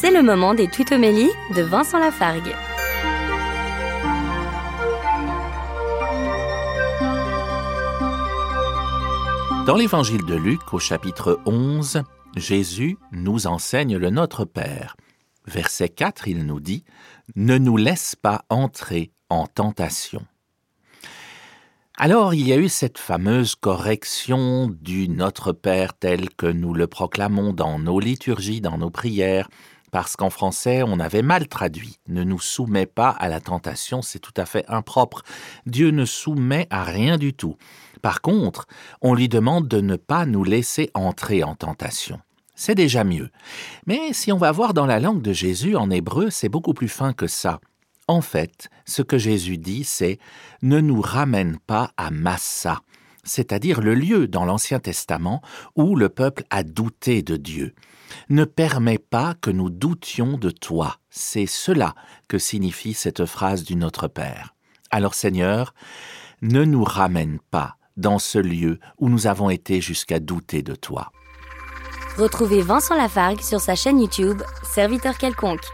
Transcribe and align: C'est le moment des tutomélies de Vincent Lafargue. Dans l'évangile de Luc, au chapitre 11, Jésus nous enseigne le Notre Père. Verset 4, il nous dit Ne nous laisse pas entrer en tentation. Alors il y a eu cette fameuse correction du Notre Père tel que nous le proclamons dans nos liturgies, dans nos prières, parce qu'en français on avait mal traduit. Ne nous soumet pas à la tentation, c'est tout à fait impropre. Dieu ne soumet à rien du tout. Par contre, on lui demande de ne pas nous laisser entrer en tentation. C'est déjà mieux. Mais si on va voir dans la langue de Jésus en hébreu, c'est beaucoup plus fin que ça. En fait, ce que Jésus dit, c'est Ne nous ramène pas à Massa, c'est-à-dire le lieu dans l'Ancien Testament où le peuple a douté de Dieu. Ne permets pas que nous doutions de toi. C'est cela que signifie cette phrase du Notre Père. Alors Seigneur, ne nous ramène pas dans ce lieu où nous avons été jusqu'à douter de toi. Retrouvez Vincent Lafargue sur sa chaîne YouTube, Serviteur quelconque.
C'est 0.00 0.10
le 0.10 0.22
moment 0.22 0.54
des 0.54 0.66
tutomélies 0.66 1.28
de 1.54 1.60
Vincent 1.60 1.98
Lafargue. 1.98 2.54
Dans 9.66 9.76
l'évangile 9.76 10.24
de 10.24 10.36
Luc, 10.36 10.72
au 10.72 10.78
chapitre 10.78 11.38
11, 11.44 12.02
Jésus 12.34 12.96
nous 13.12 13.46
enseigne 13.46 13.98
le 13.98 14.08
Notre 14.08 14.46
Père. 14.46 14.96
Verset 15.46 15.90
4, 15.90 16.28
il 16.28 16.46
nous 16.46 16.60
dit 16.60 16.82
Ne 17.36 17.58
nous 17.58 17.76
laisse 17.76 18.16
pas 18.16 18.46
entrer 18.48 19.12
en 19.28 19.46
tentation. 19.46 20.24
Alors 21.98 22.32
il 22.32 22.48
y 22.48 22.54
a 22.54 22.56
eu 22.56 22.70
cette 22.70 22.96
fameuse 22.96 23.54
correction 23.54 24.74
du 24.80 25.10
Notre 25.10 25.52
Père 25.52 25.92
tel 25.92 26.30
que 26.30 26.46
nous 26.46 26.72
le 26.72 26.86
proclamons 26.86 27.52
dans 27.52 27.78
nos 27.78 28.00
liturgies, 28.00 28.62
dans 28.62 28.78
nos 28.78 28.88
prières, 28.88 29.50
parce 29.90 30.16
qu'en 30.16 30.30
français 30.30 30.82
on 30.82 31.00
avait 31.00 31.22
mal 31.22 31.48
traduit. 31.48 31.98
Ne 32.08 32.24
nous 32.24 32.40
soumet 32.40 32.86
pas 32.86 33.10
à 33.10 33.28
la 33.28 33.40
tentation, 33.40 34.02
c'est 34.02 34.18
tout 34.18 34.34
à 34.36 34.46
fait 34.46 34.64
impropre. 34.68 35.22
Dieu 35.66 35.90
ne 35.90 36.04
soumet 36.04 36.66
à 36.70 36.84
rien 36.84 37.18
du 37.18 37.34
tout. 37.34 37.56
Par 38.02 38.20
contre, 38.20 38.66
on 39.02 39.14
lui 39.14 39.28
demande 39.28 39.68
de 39.68 39.80
ne 39.80 39.96
pas 39.96 40.26
nous 40.26 40.44
laisser 40.44 40.90
entrer 40.94 41.44
en 41.44 41.54
tentation. 41.54 42.20
C'est 42.54 42.74
déjà 42.74 43.04
mieux. 43.04 43.30
Mais 43.86 44.12
si 44.12 44.32
on 44.32 44.36
va 44.36 44.52
voir 44.52 44.74
dans 44.74 44.86
la 44.86 45.00
langue 45.00 45.22
de 45.22 45.32
Jésus 45.32 45.76
en 45.76 45.90
hébreu, 45.90 46.28
c'est 46.30 46.50
beaucoup 46.50 46.74
plus 46.74 46.88
fin 46.88 47.12
que 47.12 47.26
ça. 47.26 47.60
En 48.06 48.20
fait, 48.20 48.68
ce 48.86 49.02
que 49.02 49.18
Jésus 49.18 49.56
dit, 49.56 49.84
c'est 49.84 50.18
Ne 50.60 50.80
nous 50.80 51.00
ramène 51.00 51.58
pas 51.58 51.92
à 51.96 52.10
Massa, 52.10 52.80
c'est-à-dire 53.24 53.80
le 53.80 53.94
lieu 53.94 54.28
dans 54.28 54.44
l'Ancien 54.44 54.78
Testament 54.78 55.42
où 55.76 55.96
le 55.96 56.08
peuple 56.08 56.44
a 56.50 56.62
douté 56.62 57.22
de 57.22 57.36
Dieu. 57.36 57.74
Ne 58.28 58.44
permets 58.44 58.98
pas 58.98 59.34
que 59.40 59.50
nous 59.50 59.70
doutions 59.70 60.36
de 60.36 60.50
toi. 60.50 60.96
C'est 61.10 61.46
cela 61.46 61.94
que 62.28 62.38
signifie 62.38 62.94
cette 62.94 63.24
phrase 63.24 63.64
du 63.64 63.76
Notre 63.76 64.08
Père. 64.08 64.54
Alors 64.90 65.14
Seigneur, 65.14 65.74
ne 66.42 66.64
nous 66.64 66.84
ramène 66.84 67.38
pas 67.50 67.76
dans 67.96 68.18
ce 68.18 68.38
lieu 68.38 68.78
où 68.98 69.08
nous 69.08 69.26
avons 69.26 69.50
été 69.50 69.80
jusqu'à 69.80 70.20
douter 70.20 70.62
de 70.62 70.74
toi. 70.74 71.12
Retrouvez 72.16 72.62
Vincent 72.62 72.96
Lafargue 72.96 73.40
sur 73.40 73.60
sa 73.60 73.74
chaîne 73.74 74.00
YouTube, 74.00 74.42
Serviteur 74.64 75.16
quelconque. 75.16 75.64